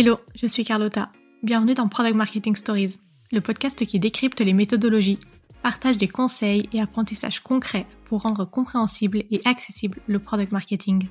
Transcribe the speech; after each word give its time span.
Hello, 0.00 0.20
je 0.36 0.46
suis 0.46 0.62
Carlotta. 0.62 1.10
Bienvenue 1.42 1.74
dans 1.74 1.88
Product 1.88 2.14
Marketing 2.14 2.54
Stories, 2.54 3.00
le 3.32 3.40
podcast 3.40 3.84
qui 3.84 3.98
décrypte 3.98 4.40
les 4.40 4.52
méthodologies, 4.52 5.18
partage 5.60 5.98
des 5.98 6.06
conseils 6.06 6.68
et 6.72 6.80
apprentissages 6.80 7.40
concrets 7.40 7.84
pour 8.04 8.22
rendre 8.22 8.44
compréhensible 8.44 9.24
et 9.32 9.42
accessible 9.44 9.98
le 10.06 10.20
product 10.20 10.52
marketing. 10.52 11.08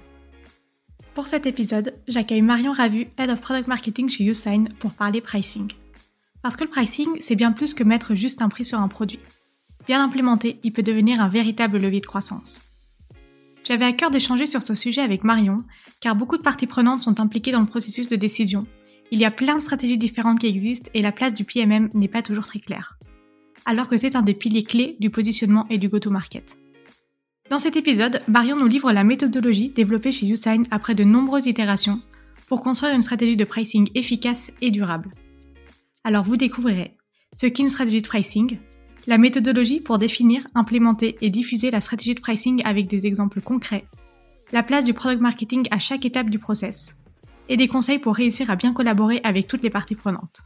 Pour 1.16 1.28
cet 1.28 1.46
épisode, 1.46 1.96
j'accueille 2.08 2.42
Marion 2.42 2.72
Ravu, 2.72 3.08
Head 3.18 3.30
of 3.30 3.42
Product 3.42 3.68
Marketing 3.68 4.08
chez 4.08 4.24
Usign, 4.24 4.70
pour 4.80 4.94
parler 4.94 5.20
pricing. 5.20 5.70
Parce 6.42 6.56
que 6.56 6.64
le 6.64 6.70
pricing, 6.70 7.10
c'est 7.20 7.36
bien 7.36 7.52
plus 7.52 7.74
que 7.74 7.84
mettre 7.84 8.16
juste 8.16 8.42
un 8.42 8.48
prix 8.48 8.64
sur 8.64 8.80
un 8.80 8.88
produit. 8.88 9.20
Bien 9.86 10.02
implémenté, 10.02 10.62
il 10.64 10.72
peut 10.72 10.82
devenir 10.82 11.20
un 11.20 11.28
véritable 11.28 11.78
levier 11.78 12.00
de 12.00 12.06
croissance. 12.06 12.62
J'avais 13.66 13.84
à 13.84 13.92
cœur 13.92 14.12
d'échanger 14.12 14.46
sur 14.46 14.64
ce 14.64 14.76
sujet 14.76 15.02
avec 15.02 15.26
Marion, 15.26 15.66
car 16.00 16.16
beaucoup 16.16 16.38
de 16.38 16.42
parties 16.42 16.68
prenantes 16.68 17.02
sont 17.02 17.20
impliquées 17.20 17.52
dans 17.52 17.60
le 17.60 17.66
processus 17.66 18.08
de 18.08 18.16
décision. 18.16 18.66
Il 19.10 19.20
y 19.20 19.26
a 19.26 19.32
plein 19.32 19.56
de 19.56 19.62
stratégies 19.62 19.98
différentes 19.98 20.40
qui 20.40 20.48
existent 20.48 20.92
et 20.94 21.02
la 21.02 21.14
place 21.14 21.34
du 21.34 21.46
PMM 21.46 21.90
n'est 21.94 22.10
pas 22.10 22.22
toujours 22.22 22.46
très 22.46 22.60
claire. 22.60 22.98
Alors 23.66 23.88
que 23.88 23.96
c'est 23.96 24.18
un 24.18 24.22
des 24.22 24.34
piliers 24.34 24.64
clés 24.64 24.98
du 25.00 25.10
positionnement 25.10 25.66
et 25.70 25.78
du 25.78 25.88
go-to-market. 25.88 26.58
Dans 27.50 27.60
cet 27.60 27.78
épisode, 27.78 28.22
Marion 28.28 28.58
nous 28.58 28.68
livre 28.68 28.92
la 28.92 29.06
méthodologie 29.06 29.70
développée 29.70 30.12
chez 30.12 30.28
Usign 30.28 30.64
après 30.72 30.94
de 30.94 31.06
nombreuses 31.06 31.46
itérations 31.46 32.02
pour 32.48 32.62
construire 32.62 32.94
une 32.94 33.02
stratégie 33.02 33.38
de 33.38 33.46
pricing 33.46 33.90
efficace 33.96 34.52
et 34.62 34.72
durable. 34.72 35.14
Alors 36.04 36.24
vous 36.24 36.36
découvrirez 36.36 36.98
ce 37.38 37.46
qu'est 37.46 37.64
une 37.64 37.70
stratégie 37.70 38.02
de 38.02 38.08
pricing, 38.08 38.58
la 39.06 39.18
méthodologie 39.18 39.80
pour 39.80 40.00
définir, 40.00 40.46
implémenter 40.54 41.18
et 41.22 41.30
diffuser 41.30 41.72
la 41.72 41.80
stratégie 41.80 42.16
de 42.16 42.20
pricing 42.20 42.62
avec 42.66 42.88
des 42.88 43.06
exemples 43.06 43.40
concrets, 43.40 43.86
la 44.52 44.64
place 44.64 44.84
du 44.84 44.94
product 44.94 45.22
marketing 45.22 45.66
à 45.72 45.80
chaque 45.80 46.06
étape 46.06 46.30
du 46.30 46.40
process, 46.40 46.98
et 47.50 47.58
des 47.58 47.68
conseils 47.68 48.00
pour 48.00 48.16
réussir 48.16 48.50
à 48.50 48.56
bien 48.56 48.74
collaborer 48.74 49.22
avec 49.24 49.48
toutes 49.48 49.64
les 49.64 49.70
parties 49.70 49.96
prenantes. 49.96 50.42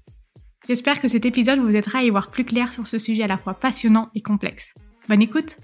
J'espère 0.68 1.00
que 1.00 1.08
cet 1.08 1.26
épisode 1.26 1.60
vous 1.60 1.76
aidera 1.76 2.00
à 2.00 2.04
y 2.04 2.10
voir 2.10 2.30
plus 2.30 2.46
clair 2.46 2.72
sur 2.72 2.86
ce 2.88 2.98
sujet 2.98 3.24
à 3.24 3.28
la 3.28 3.38
fois 3.38 3.56
passionnant 3.56 4.10
et 4.16 4.22
complexe. 4.22 4.74
Bonne 5.10 5.22
écoute 5.22 5.58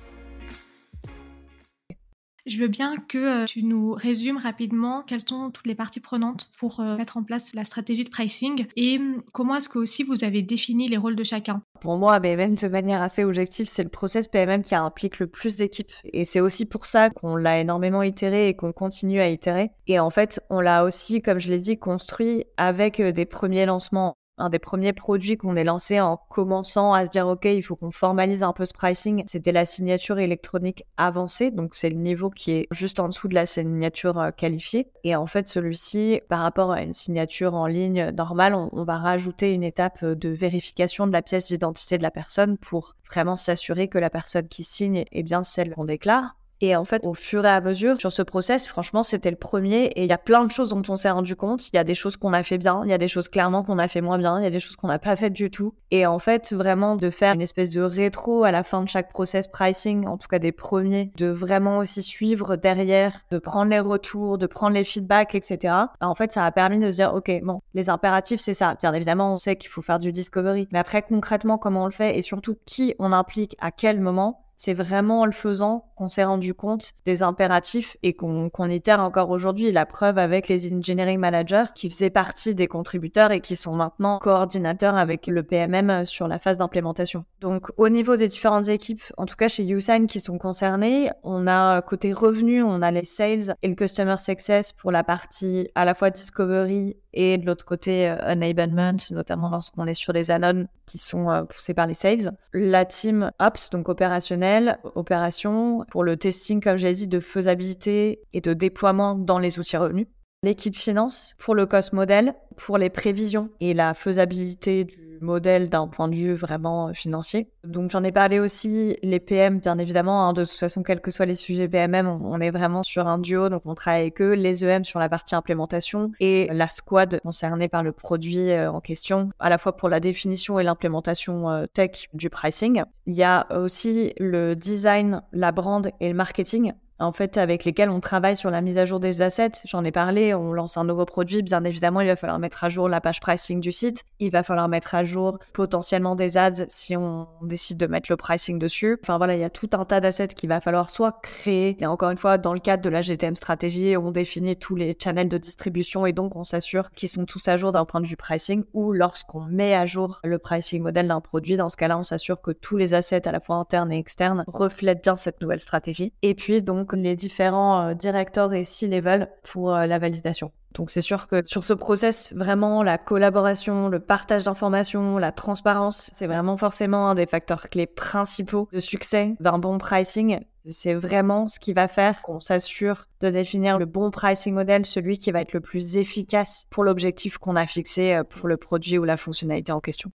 je 2.48 2.59
veux 2.59 2.67
bien 2.67 2.95
que 3.08 3.44
euh, 3.44 3.45
tu 3.45 3.64
nous 3.64 3.92
résumes 3.92 4.38
rapidement 4.38 5.03
quelles 5.06 5.28
sont 5.28 5.52
toutes 5.52 5.67
les 5.67 5.76
parties 5.76 6.00
prenantes 6.00 6.50
pour 6.59 6.80
euh, 6.80 6.98
mettre 6.98 7.17
en 7.17 7.23
place 7.23 7.53
la 7.53 7.64
stratégie 7.64 8.03
de 8.03 8.09
pricing 8.09 8.66
et 8.76 8.98
hum, 8.98 9.22
comment 9.34 9.56
est-ce 9.56 9.70
que 9.70 9.78
aussi 9.78 10.03
vous 10.03 10.23
avez 10.23 10.42
défini 10.42 10.88
les 10.88 10.98
rôles 10.98 11.16
de 11.16 11.23
chacun? 11.23 11.62
Pour 11.81 11.98
moi, 11.98 12.20
même 12.20 12.56
de 12.56 12.68
manière 12.68 13.02
assez 13.02 13.23
objective, 13.23 13.68
c'est 13.68 13.84
le 13.84 13.90
process 13.90 14.28
PMM 14.28 14.64
qui 14.64 14.75
implique 14.75 15.20
le 15.20 15.28
plus 15.28 15.58
d'équipes. 15.58 15.92
Et 16.06 16.23
c'est 16.23 16.40
aussi 16.40 16.66
pour 16.66 16.86
ça 16.86 17.09
qu'on 17.09 17.36
l'a 17.36 17.59
énormément 17.59 18.02
itéré 18.02 18.50
et 18.50 18.56
qu'on 18.56 18.73
continue 18.73 19.20
à 19.20 19.30
itérer. 19.30 19.72
Et 19.86 20.00
en 20.00 20.09
fait, 20.09 20.40
on 20.50 20.59
l'a 20.59 20.84
aussi, 20.84 21.22
comme 21.22 21.40
je 21.40 21.50
l'ai 21.50 21.59
dit, 21.59 21.78
construit 21.78 22.45
avec 22.58 23.00
euh, 23.00 23.12
des 23.12 23.25
premiers 23.25 23.66
lancements 23.66 24.16
un 24.38 24.50
des 24.50 24.60
premiers 24.60 24.94
produits 24.94 25.38
qu'on 25.38 25.56
ait 25.56 25.64
lancé 25.64 26.00
en 26.00 26.18
commençant 26.30 26.94
à 26.94 27.06
se 27.06 27.10
dire 27.10 27.28
ok 27.28 27.46
il 27.46 27.62
faut 27.62 27.76
qu'on 27.76 27.92
formalise 27.92 28.44
un 28.44 28.54
peu 28.54 28.66
ce 28.66 28.74
pricing 28.74 29.24
c'était 29.28 29.52
la 29.52 29.66
signature 29.66 30.20
électronique 30.20 30.84
avancée. 30.98 31.52
Donc 31.52 31.74
c'est 31.74 31.90
le 31.90 31.98
niveau 31.98 32.30
qui 32.30 32.52
est 32.52 32.68
juste 32.72 33.00
en 33.00 33.10
dessous 33.10 33.28
de 33.28 33.36
la 33.36 33.46
signature 33.46 34.20
euh, 34.20 34.32
qualifiée. 34.32 34.90
Et 35.04 35.16
en 35.16 35.28
fait 35.28 35.48
celui-ci 35.48 36.22
par 36.30 36.40
rapport 36.40 36.72
à 36.72 36.82
une 36.82 36.94
signature 36.94 37.56
en 37.56 37.68
ligne 37.68 38.12
normale 38.12 38.54
on, 38.56 38.70
on 38.72 38.84
va 38.84 38.98
rajouter 38.98 39.54
une 39.54 39.64
étape 39.64 40.04
de 40.04 40.30
vérification 40.30 41.08
de 41.08 41.12
la 41.12 41.22
pièce 41.22 41.48
d'identité 41.48 41.98
de 41.98 42.04
la 42.04 42.12
personne 42.12 42.58
pour 42.58 42.96
vraiment 43.10 43.38
s'assurer 43.38 43.88
que 43.88 43.98
la 43.98 44.10
personne 44.10 44.48
qui 44.48 44.64
signe 44.64 45.06
est 45.12 45.24
bien 45.24 45.44
celle 45.44 45.74
qu'on 45.74 45.86
déclare 45.86 46.36
et 46.61 46.75
en 46.75 46.86
fait, 46.86 47.05
au 47.05 47.13
fur 47.13 47.45
et 47.45 47.50
à 47.50 47.61
mesure, 47.61 48.00
sur 48.00 48.11
ce 48.11 48.22
process, 48.23 48.67
franchement, 48.67 49.03
c'était 49.03 49.30
le 49.30 49.38
premier. 49.38 49.86
Et 49.95 50.03
il 50.03 50.09
y 50.09 50.13
a 50.13 50.17
plein 50.17 50.44
de 50.44 50.52
choses 50.52 50.69
dont 50.69 50.81
on 50.89 50.95
s'est 50.95 51.09
rendu 51.09 51.36
compte. 51.36 51.69
Il 51.69 51.75
y 51.75 51.80
a 51.80 51.83
des 51.83 51.94
choses 51.94 52.17
qu'on 52.17 52.33
a 52.33 52.41
fait 52.44 52.58
bien, 52.58 52.81
il 52.83 52.89
y 52.89 52.94
a 52.94 52.97
des 52.97 53.08
choses 53.08 53.30
clairement 53.30 53.63
qu'on 53.63 53.77
a 53.77 53.88
fait 53.88 54.02
moins 54.02 54.17
bien, 54.17 54.39
il 54.39 54.44
y 54.44 54.47
a 54.47 54.50
des 54.50 54.59
choses 54.59 54.75
qu'on 54.75 54.88
n'a 54.88 55.00
pas 55.00 55.16
faites 55.16 55.33
du 55.33 55.52
tout. 55.52 55.73
Et 55.91 56.05
en 56.05 56.19
fait, 56.19 56.53
vraiment 56.53 56.96
de 56.96 57.09
faire 57.09 57.34
une 57.34 57.41
espèce 57.41 57.69
de 57.69 57.81
rétro 57.81 58.44
à 58.44 58.51
la 58.51 58.63
fin 58.63 58.81
de 58.81 58.90
chaque 58.90 59.12
process 59.12 59.47
pricing, 59.47 60.07
en 60.07 60.17
tout 60.17 60.28
cas 60.28 60.40
des 60.40 60.51
premiers, 60.51 61.12
de 61.17 61.28
vraiment 61.28 61.78
aussi 61.78 62.01
suivre 62.01 62.56
derrière, 62.56 63.22
de 63.31 63.38
prendre 63.38 63.69
les 63.69 63.79
retours, 63.79 64.38
de 64.38 64.47
prendre 64.47 64.73
les 64.73 64.84
feedbacks, 64.84 65.35
etc. 65.35 65.57
Bah, 65.63 65.90
en 66.01 66.16
fait, 66.16 66.31
ça 66.31 66.46
a 66.46 66.51
permis 66.51 66.79
de 66.79 66.90
se 66.90 66.96
dire, 66.96 67.13
OK, 67.13 67.31
bon, 67.44 67.62
les 67.73 67.90
impératifs, 67.90 68.40
c'est 68.40 68.53
ça. 68.53 68.75
Bien 68.79 68.94
évidemment, 68.94 69.34
on 69.34 69.38
sait 69.38 69.56
qu'il 69.56 69.69
faut 69.69 69.81
faire 69.81 70.00
du 70.00 70.12
discovery. 70.12 70.67
Mais 70.72 70.79
après, 70.79 71.03
concrètement, 71.03 71.57
comment 71.57 71.84
on 71.84 71.85
le 71.85 71.91
fait 71.91 72.17
et 72.17 72.22
surtout 72.22 72.57
qui 72.66 72.96
on 73.00 73.12
implique 73.12 73.56
à 73.59 73.72
quel 73.72 74.00
moment, 74.00 74.47
c'est 74.57 74.73
vraiment 74.73 75.22
en 75.22 75.25
le 75.25 75.31
faisant 75.31 75.85
qu'on 75.95 76.07
s'est 76.07 76.23
rendu 76.23 76.53
compte 76.53 76.94
des 77.06 77.23
impératifs 77.23 77.95
et 78.03 78.13
qu'on 78.13 78.50
qu 78.50 78.69
itère 78.69 79.00
encore 79.00 79.29
aujourd'hui. 79.29 79.72
La 79.72 79.85
preuve 79.85 80.18
avec 80.18 80.47
les 80.47 80.73
engineering 80.73 81.19
managers 81.19 81.66
qui 81.75 81.90
faisaient 81.90 82.09
partie 82.09 82.56
des 82.56 82.67
contributeurs 82.67 83.31
et 83.31 83.40
qui 83.40 83.56
sont 83.56 83.73
maintenant 83.73 84.17
coordinateurs 84.17 84.96
avec 84.96 85.28
le 85.28 85.44
PMM 85.44 86.06
sur 86.06 86.28
la 86.28 86.40
phase 86.40 86.57
d'implémentation. 86.57 87.23
Donc 87.40 87.72
au 87.78 87.88
niveau 87.90 88.17
des 88.17 88.28
différentes 88.28 88.67
équipes, 88.67 89.03
en 89.17 89.28
tout 89.28 89.35
cas 89.35 89.47
chez 89.47 89.63
Usign 89.63 90.07
qui 90.07 90.19
sont 90.19 90.40
concernées, 90.40 91.12
on 91.23 91.46
a 91.47 91.81
côté 91.84 92.12
revenus, 92.12 92.63
on 92.66 92.81
a 92.81 92.90
les 92.90 93.06
sales 93.06 93.56
et 93.62 93.67
le 93.67 93.75
customer 93.75 94.17
success 94.17 94.73
pour 94.73 94.91
la 94.91 95.03
partie 95.03 95.69
à 95.75 95.85
la 95.85 95.94
fois 95.94 96.09
discovery 96.09 96.97
et 97.13 97.38
de 97.38 97.46
l'autre 97.46 97.66
côté 97.66 98.09
euh, 98.09 98.16
enablement, 98.31 98.97
notamment 99.12 99.50
lorsqu'on 99.50 99.88
est 99.88 99.94
sur 99.94 100.13
les 100.13 100.29
add 100.29 100.67
qui 100.85 101.00
sont 101.00 101.29
euh, 101.29 101.44
poussés 101.44 101.73
par 101.73 101.88
les 101.88 101.96
sales. 101.96 102.31
La 102.53 102.85
team 102.85 103.31
ops, 103.40 103.69
donc 103.72 103.90
opérationnelle, 103.90 104.47
opération 104.96 105.85
pour 105.91 106.03
le 106.03 106.18
testing, 106.18 106.62
comme 106.62 106.78
j'ai 106.78 106.94
dit, 106.94 107.08
de 107.08 107.19
faisabilité 107.19 108.22
et 108.34 108.41
de 108.41 108.53
déploiement 108.53 109.16
dans 109.16 109.40
les 109.40 109.59
outils 109.59 109.78
revenus. 109.78 110.08
L'équipe 110.47 110.78
finance 110.78 111.35
pour 111.38 111.56
le 111.56 111.66
cost 111.66 111.91
model, 111.91 112.34
pour 112.56 112.78
les 112.78 112.90
prévisions 112.90 113.50
et 113.59 113.74
la 113.74 113.94
faisabilité 113.94 114.85
du 114.85 115.18
modèle 115.19 115.69
d'un 115.69 115.90
point 115.90 116.08
de 116.08 116.16
vue 116.16 116.35
vraiment 116.35 116.88
euh, 116.88 116.94
financier. 116.94 117.50
Donc 117.66 117.91
j'en 117.91 118.02
ai 118.02 118.13
parlé 118.13 118.40
aussi, 118.40 118.96
les 119.03 119.19
PM, 119.19 119.59
bien 119.59 119.78
évidemment, 119.78 120.25
hein, 120.25 120.31
de 120.31 120.46
toute 120.46 120.53
façon, 120.53 120.84
quels 120.84 121.02
que 121.02 121.12
soient 121.12 121.25
les 121.25 121.35
sujets 121.35 121.68
PMM, 121.68 122.08
on, 122.08 122.40
est 122.40 122.52
vraiment 122.52 122.81
sur 122.81 123.08
un 123.08 123.18
duo, 123.18 123.50
donc 123.50 123.63
on 123.66 123.75
travaille 123.75 124.03
avec 124.03 124.22
eux, 124.22 124.35
les 124.35 124.63
EM 124.63 124.85
sur 124.85 125.00
la 125.00 125.09
partie 125.09 125.35
implémentation 125.35 126.13
et 126.22 126.47
la 126.53 126.69
squad 126.69 127.19
concernée 127.24 127.68
par 127.68 127.84
le 127.84 127.91
produit 127.91 128.50
euh, 128.52 128.72
en 128.72 128.79
question, 128.79 129.31
à 129.40 129.50
la 129.50 129.58
fois 129.58 129.75
pour 129.75 129.90
la 129.90 130.00
définition 130.00 130.59
et 130.59 130.64
l'implémentation 130.64 131.50
euh, 131.50 131.66
tech 131.66 132.08
du 132.14 132.29
pricing. 132.29 132.84
Il 133.06 133.16
y 133.16 133.24
a 133.24 133.47
aussi 133.53 134.14
le 134.18 134.56
design, 134.56 135.24
la 135.34 135.52
brand 135.52 135.91
et 136.00 136.08
le 136.08 136.16
marketing 136.16 136.72
en 137.00 137.12
fait, 137.12 137.38
avec 137.38 137.63
lesquels 137.63 137.90
on 137.90 138.00
travaille 138.00 138.35
sur 138.35 138.50
la 138.50 138.62
mise 138.62 138.78
à 138.78 138.85
jour 138.85 139.00
des 139.00 139.22
assets. 139.22 139.52
J'en 139.66 139.84
ai 139.84 139.91
parlé, 139.91 140.34
on 140.34 140.53
lance 140.53 140.78
un 140.78 140.84
nouveau 140.84 141.06
produit. 141.06 141.44
Bien 141.44 141.63
évidemment, 141.63 142.02
il 142.02 142.08
va 142.08 142.16
falloir 142.16 142.40
mettre 142.40 142.63
à 142.63 142.69
jour 142.69 142.90
la 142.90 143.02
page 143.02 143.19
pricing 143.19 143.62
du 143.62 143.72
site. 143.72 144.03
Il 144.19 144.31
va 144.31 144.44
falloir 144.44 144.68
mettre 144.68 144.96
à 144.96 145.03
jour 145.03 145.40
potentiellement 145.53 146.16
des 146.16 146.38
ads 146.38 146.66
si 146.68 146.96
on 146.96 147.28
décide 147.44 147.78
de 147.78 147.88
mettre 147.88 148.12
le 148.12 148.18
pricing 148.18 148.58
dessus. 148.58 148.97
Enfin 149.03 149.18
voilà, 149.18 149.35
il 149.35 149.40
y 149.40 149.44
a 149.44 149.50
tout 149.50 149.69
un 149.74 149.85
tas 149.85 150.00
d'assets 150.00 150.30
qu'il 150.30 150.50
va 150.50 150.59
falloir 150.59 150.90
soit 150.90 151.19
créer. 151.22 151.78
Et 151.80 151.85
encore 151.85 152.09
une 152.09 152.18
fois, 152.18 152.38
dans 152.38 152.53
le 152.53 152.59
cadre 152.59 152.81
de 152.81 152.90
la 152.90 153.02
GTM 153.02 153.35
stratégie, 153.35 153.96
on 153.96 154.12
définit 154.12 154.56
tous 154.56 154.75
les 154.75 154.97
channels 155.02 155.29
de 155.29 155.38
distribution 155.38 156.06
et 156.06 156.14
donc 156.14 156.35
on 156.35 156.44
s'assure 156.44 156.91
qu'ils 156.91 157.09
sont 157.09 157.25
tous 157.25 157.47
à 157.47 157.58
jour 157.58 157.72
d'un 157.72 157.85
point 157.85 158.02
de 158.02 158.08
vue 158.08 158.18
pricing. 158.18 158.64
Ou 158.74 158.91
lorsqu'on 158.94 159.41
met 159.41 159.75
à 159.75 159.85
jour 159.85 160.19
le 160.24 160.40
pricing 160.40 160.81
modèle 160.81 161.08
d'un 161.08 161.22
produit, 161.22 161.58
dans 161.58 161.69
ce 161.69 161.78
cas-là, 161.78 161.97
on 161.97 162.03
s'assure 162.03 162.41
que 162.41 162.52
tous 162.52 162.78
les 162.78 162.94
assets 162.94 163.28
à 163.28 163.31
la 163.31 163.40
fois 163.40 163.58
internes 163.58 163.91
et 163.91 163.97
externes 163.97 164.44
reflètent 164.47 165.03
bien 165.03 165.16
cette 165.16 165.41
nouvelle 165.41 165.59
stratégie. 165.59 166.14
Et 166.24 166.34
puis 166.34 166.62
donc 166.64 166.87
les 166.96 167.16
différents 167.16 167.90
euh, 167.90 167.94
directeurs 167.94 168.53
et 168.53 168.64
C-level 168.64 169.30
pour 169.44 169.75
euh, 169.75 169.86
la 169.86 170.00
validation. 170.00 170.52
Donc 170.74 170.92
c'est 170.92 171.02
sûr 171.02 171.28
que 171.28 171.44
sur 171.46 171.64
ce 171.64 171.74
process, 171.74 172.34
vraiment 172.34 172.84
la 172.84 172.98
collaboration, 172.98 173.90
le 173.90 174.00
partage 174.00 174.44
d'informations, 174.44 175.18
la 175.18 175.31
transparence, 175.31 176.12
c'est 176.14 176.28
vraiment 176.28 176.56
forcément 176.56 177.09
un 177.09 177.16
des 177.16 177.26
facteurs 177.26 177.70
clés 177.70 177.88
principaux 177.88 178.70
de 178.72 178.80
succès 178.80 179.36
d'un 179.40 179.58
bon 179.58 179.80
pricing. 179.80 180.40
C'est 180.66 180.94
vraiment 180.94 181.47
ce 181.47 181.59
qui 181.59 181.74
va 181.74 181.88
faire 181.88 182.22
qu'on 182.22 182.40
s'assure 182.40 183.06
de 183.22 183.30
définir 183.30 183.80
le 183.80 183.86
bon 183.86 184.12
pricing 184.12 184.53
model, 184.53 184.85
celui 184.85 185.17
qui 185.17 185.32
va 185.32 185.41
être 185.41 185.53
le 185.53 185.61
plus 185.61 185.97
efficace 185.97 186.67
pour 186.70 186.84
l'objectif 186.84 187.38
qu'on 187.38 187.56
a 187.56 187.66
fixé 187.66 188.14
euh, 188.14 188.23
pour 188.23 188.47
le 188.47 188.58
produit 188.58 188.97
ou 188.97 189.03
la 189.03 189.17
fonctionnalité 189.17 189.72
en 189.72 189.79
question. 189.79 190.11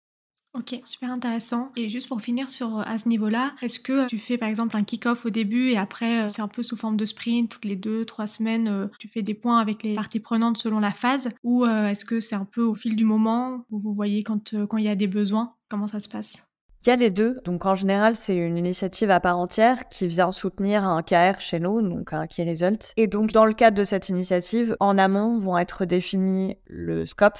Ok, 0.58 0.82
super 0.84 1.12
intéressant. 1.12 1.72
Et 1.76 1.90
juste 1.90 2.08
pour 2.08 2.22
finir 2.22 2.50
sur 2.50 2.80
à 2.80 2.98
ce 2.98 3.08
niveau-là, 3.08 3.54
est-ce 3.62 3.80
que 3.80 4.08
tu 4.08 4.18
fais 4.18 4.38
par 4.38 4.50
exemple 4.50 4.76
un 4.76 4.84
kick-off 4.84 5.26
au 5.26 5.30
début 5.30 5.70
et 5.70 5.78
après 5.78 6.24
euh, 6.24 6.28
c'est 6.28 6.42
un 6.42 6.48
peu 6.48 6.64
sous 6.64 6.76
forme 6.76 6.98
de 6.98 7.06
sprint, 7.06 7.50
toutes 7.50 7.66
les 7.66 7.76
deux, 7.76 8.04
trois 8.04 8.26
semaines, 8.26 8.68
euh, 8.68 8.88
tu 8.98 9.08
fais 9.08 9.22
des 9.22 9.36
points 9.36 9.60
avec 9.60 9.84
les 9.84 9.94
parties 9.94 10.20
prenantes 10.20 10.58
selon 10.58 10.80
la 10.80 10.92
phase 10.92 11.30
Ou 11.44 11.66
euh, 11.66 11.88
est-ce 11.88 12.04
que 12.04 12.20
c'est 12.20 12.36
un 12.36 12.46
peu 12.46 12.64
au 12.64 12.74
fil 12.74 12.96
du 12.96 13.04
moment 13.06 13.64
où 13.70 13.78
vous 13.78 13.94
voyez 13.94 14.24
quand 14.24 14.56
quand 14.68 14.78
il 14.78 14.86
y 14.86 14.90
a 14.90 14.96
des 14.96 15.08
besoins? 15.08 15.54
Comment 15.70 15.86
ça 15.86 16.00
se 16.00 16.10
passe? 16.10 16.42
Il 16.84 16.90
y 16.90 16.92
a 16.92 16.96
les 16.96 17.12
deux. 17.12 17.40
Donc 17.44 17.66
en 17.66 17.76
général, 17.76 18.16
c'est 18.16 18.36
une 18.36 18.58
initiative 18.58 19.12
à 19.12 19.20
part 19.20 19.38
entière 19.38 19.88
qui 19.90 20.08
vient 20.08 20.32
soutenir 20.32 20.84
un 20.84 21.04
KR 21.04 21.40
chez 21.40 21.60
nous, 21.60 21.82
donc 21.82 22.14
un 22.14 22.26
Key 22.26 22.50
Result. 22.50 22.94
Et 22.96 23.08
donc 23.08 23.34
dans 23.34 23.46
le 23.46 23.54
cadre 23.54 23.78
de 23.78 23.84
cette 23.84 24.10
initiative, 24.10 24.76
en 24.80 24.98
amont 24.98 25.38
vont 25.38 25.58
être 25.58 25.86
définis 25.86 26.56
le 26.66 27.06
scope 27.06 27.38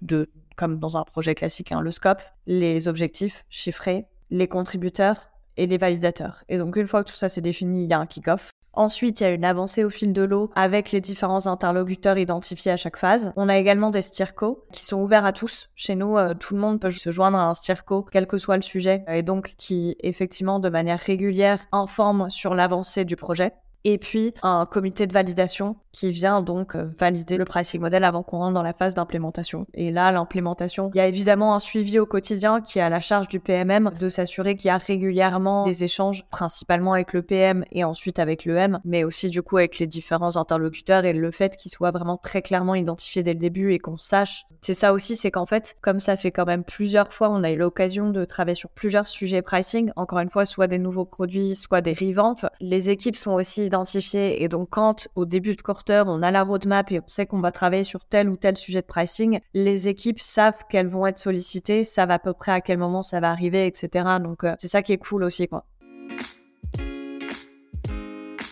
de 0.00 0.30
comme 0.56 0.78
dans 0.78 0.96
un 0.96 1.04
projet 1.04 1.34
classique, 1.34 1.72
hein, 1.72 1.80
le 1.80 1.90
scope, 1.90 2.22
les 2.46 2.88
objectifs 2.88 3.44
chiffrés, 3.48 4.06
les 4.30 4.48
contributeurs 4.48 5.30
et 5.56 5.66
les 5.66 5.78
validateurs. 5.78 6.44
Et 6.48 6.58
donc, 6.58 6.76
une 6.76 6.86
fois 6.86 7.04
que 7.04 7.10
tout 7.10 7.16
ça 7.16 7.28
s'est 7.28 7.40
défini, 7.40 7.84
il 7.84 7.90
y 7.90 7.92
a 7.92 7.98
un 7.98 8.06
kick-off 8.06 8.50
Ensuite, 8.74 9.20
il 9.20 9.24
y 9.24 9.26
a 9.26 9.30
une 9.30 9.44
avancée 9.44 9.84
au 9.84 9.90
fil 9.90 10.14
de 10.14 10.22
l'eau 10.22 10.50
avec 10.54 10.92
les 10.92 11.02
différents 11.02 11.46
interlocuteurs 11.46 12.16
identifiés 12.16 12.72
à 12.72 12.76
chaque 12.78 12.96
phase. 12.96 13.32
On 13.36 13.50
a 13.50 13.58
également 13.58 13.90
des 13.90 14.00
STIRCO 14.00 14.64
qui 14.72 14.84
sont 14.84 14.96
ouverts 15.02 15.26
à 15.26 15.32
tous. 15.32 15.68
Chez 15.74 15.94
nous, 15.94 16.16
euh, 16.16 16.32
tout 16.32 16.54
le 16.54 16.60
monde 16.60 16.80
peut 16.80 16.90
se 16.90 17.10
joindre 17.10 17.36
à 17.36 17.44
un 17.44 17.52
STIRCO, 17.52 18.06
quel 18.10 18.26
que 18.26 18.38
soit 18.38 18.56
le 18.56 18.62
sujet, 18.62 19.04
et 19.08 19.22
donc 19.22 19.54
qui, 19.58 19.96
effectivement, 20.00 20.58
de 20.58 20.70
manière 20.70 20.98
régulière, 20.98 21.60
informe 21.70 22.30
sur 22.30 22.54
l'avancée 22.54 23.04
du 23.04 23.16
projet 23.16 23.52
et 23.84 23.98
puis 23.98 24.32
un 24.42 24.66
comité 24.66 25.06
de 25.06 25.12
validation 25.12 25.76
qui 25.92 26.10
vient 26.10 26.40
donc 26.40 26.74
euh, 26.74 26.90
valider 26.98 27.36
le 27.36 27.44
pricing 27.44 27.80
model 27.80 28.04
avant 28.04 28.22
qu'on 28.22 28.38
rentre 28.38 28.54
dans 28.54 28.62
la 28.62 28.72
phase 28.72 28.94
d'implémentation. 28.94 29.66
Et 29.74 29.90
là, 29.90 30.10
l'implémentation, 30.10 30.90
il 30.94 30.98
y 30.98 31.00
a 31.00 31.06
évidemment 31.06 31.54
un 31.54 31.58
suivi 31.58 31.98
au 31.98 32.06
quotidien 32.06 32.60
qui 32.60 32.78
est 32.78 32.82
à 32.82 32.88
la 32.88 33.00
charge 33.00 33.28
du 33.28 33.40
PMM 33.40 33.92
de 33.98 34.08
s'assurer 34.08 34.56
qu'il 34.56 34.68
y 34.68 34.70
a 34.70 34.78
régulièrement 34.78 35.64
des 35.64 35.84
échanges, 35.84 36.24
principalement 36.30 36.94
avec 36.94 37.12
le 37.12 37.22
PM 37.22 37.64
et 37.70 37.84
ensuite 37.84 38.18
avec 38.18 38.44
le 38.44 38.56
M, 38.56 38.80
mais 38.84 39.04
aussi 39.04 39.28
du 39.28 39.42
coup 39.42 39.58
avec 39.58 39.78
les 39.78 39.86
différents 39.86 40.36
interlocuteurs 40.36 41.04
et 41.04 41.12
le 41.12 41.30
fait 41.30 41.56
qu'ils 41.56 41.70
soient 41.70 41.90
vraiment 41.90 42.16
très 42.16 42.42
clairement 42.42 42.74
identifiés 42.74 43.22
dès 43.22 43.34
le 43.34 43.38
début 43.38 43.72
et 43.72 43.78
qu'on 43.78 43.98
sache. 43.98 44.46
C'est 44.62 44.74
ça 44.74 44.92
aussi, 44.92 45.16
c'est 45.16 45.30
qu'en 45.30 45.46
fait, 45.46 45.76
comme 45.80 46.00
ça 46.00 46.16
fait 46.16 46.30
quand 46.30 46.46
même 46.46 46.64
plusieurs 46.64 47.12
fois, 47.12 47.28
on 47.30 47.42
a 47.42 47.50
eu 47.50 47.56
l'occasion 47.56 48.10
de 48.10 48.24
travailler 48.24 48.54
sur 48.54 48.70
plusieurs 48.70 49.06
sujets 49.06 49.42
pricing, 49.42 49.90
encore 49.96 50.20
une 50.20 50.30
fois, 50.30 50.44
soit 50.44 50.68
des 50.68 50.78
nouveaux 50.78 51.04
produits, 51.04 51.54
soit 51.54 51.80
des 51.80 51.92
revamps. 51.92 52.36
Les 52.60 52.88
équipes 52.88 53.16
sont 53.16 53.32
aussi 53.32 53.66
identifiées 53.66 54.42
et 54.42 54.48
donc 54.48 54.70
quand 54.70 55.08
au 55.16 55.24
début 55.24 55.56
de 55.56 55.62
on 55.90 56.22
a 56.22 56.30
la 56.30 56.42
roadmap 56.42 56.90
et 56.92 57.00
on 57.00 57.06
sait 57.06 57.26
qu'on 57.26 57.40
va 57.40 57.52
travailler 57.52 57.84
sur 57.84 58.04
tel 58.04 58.28
ou 58.28 58.36
tel 58.36 58.56
sujet 58.56 58.80
de 58.80 58.86
pricing, 58.86 59.40
les 59.54 59.88
équipes 59.88 60.20
savent 60.20 60.62
qu'elles 60.68 60.88
vont 60.88 61.06
être 61.06 61.18
sollicitées, 61.18 61.84
savent 61.84 62.10
à 62.10 62.18
peu 62.18 62.32
près 62.32 62.52
à 62.52 62.60
quel 62.60 62.78
moment 62.78 63.02
ça 63.02 63.20
va 63.20 63.30
arriver, 63.30 63.66
etc. 63.66 64.06
Donc 64.22 64.44
euh, 64.44 64.54
c'est 64.58 64.68
ça 64.68 64.82
qui 64.82 64.92
est 64.92 64.98
cool 64.98 65.24
aussi, 65.24 65.48
quoi. 65.48 65.66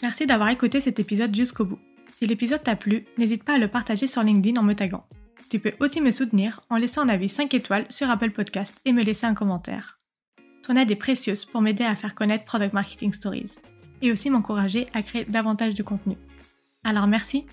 Merci 0.03 0.27
d'avoir 0.27 0.49
écouté 0.49 0.81
cet 0.81 0.99
épisode 0.99 1.35
jusqu'au 1.35 1.65
bout. 1.65 1.79
Si 2.19 2.27
l'épisode 2.27 2.63
t'a 2.63 2.77
plu, 2.77 3.07
n'hésite 3.19 3.45
pas 3.45 3.55
à 3.55 3.59
le 3.59 3.69
partager 3.69 4.07
sur 4.07 4.23
LinkedIn 4.23 4.61
en 4.61 4.65
me 4.65 4.75
taguant. 4.75 5.05
Tu 5.51 5.59
peux 5.59 5.73
aussi 5.81 6.01
me 6.01 6.11
soutenir 6.11 6.61
en 6.71 6.77
laissant 6.77 7.03
un 7.03 7.09
avis 7.09 7.29
5 7.29 7.53
étoiles 7.55 7.87
sur 7.91 8.09
Apple 8.09 8.31
Podcast 8.31 8.77
et 8.85 8.93
me 8.93 9.03
laisser 9.03 9.27
un 9.27 9.35
commentaire. 9.35 9.99
Ton 10.63 10.77
aide 10.77 10.91
est 10.91 10.97
précieuse 10.97 11.45
pour 11.45 11.61
m'aider 11.61 11.85
à 11.85 11.95
faire 11.95 12.15
connaître 12.15 12.45
Product 12.45 12.73
Marketing 12.73 13.13
Stories 13.13 13.53
et 14.03 14.13
aussi 14.13 14.31
m'encourager 14.31 14.87
à 14.95 15.03
créer 15.03 15.25
davantage 15.25 15.75
de 15.75 15.83
contenu. 15.83 16.17
Alors 16.85 17.07
merci 17.07 17.47